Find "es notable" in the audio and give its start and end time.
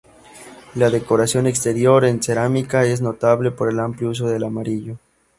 2.85-3.51